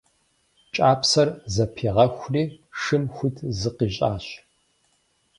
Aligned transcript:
Кӏапсэр 0.73 1.29
зэпигъэхури 1.53 2.43
шым 2.81 3.03
хуит 3.15 3.37
зыкъищӏащ. 3.59 4.25